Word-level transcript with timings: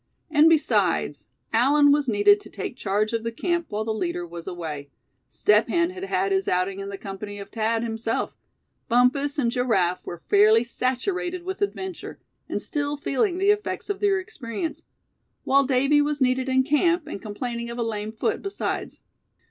And 0.31 0.49
besides, 0.49 1.27
Allan 1.53 1.91
was 1.91 2.09
needed 2.09 2.39
to 2.41 2.49
take 2.49 2.75
charge 2.75 3.13
of 3.13 3.21
the 3.23 3.31
camp 3.31 3.67
while 3.69 3.83
the 3.85 3.93
leader 3.93 4.25
was 4.25 4.47
away, 4.47 4.89
Step 5.27 5.67
Hen 5.67 5.91
had 5.91 6.05
had 6.05 6.31
his 6.31 6.47
outing 6.47 6.79
in 6.79 6.89
the 6.89 6.97
company 6.97 7.37
of 7.37 7.51
Thad, 7.51 7.83
himself; 7.83 8.35
Bumpus 8.89 9.37
and 9.37 9.51
Giraffe 9.51 10.03
were 10.03 10.23
fairly 10.27 10.63
saturated 10.63 11.43
with 11.43 11.61
adventure, 11.61 12.17
and 12.49 12.59
still 12.59 12.97
feeling 12.97 13.37
the 13.37 13.51
effects 13.51 13.91
of 13.91 13.99
their 13.99 14.17
experience; 14.17 14.85
while 15.43 15.65
Davy 15.65 16.01
was 16.01 16.19
needed 16.19 16.49
in 16.49 16.63
camp, 16.63 17.05
and 17.05 17.21
complaining 17.21 17.69
of 17.69 17.77
a 17.77 17.83
lame 17.83 18.11
foot 18.11 18.41
besides. 18.41 19.01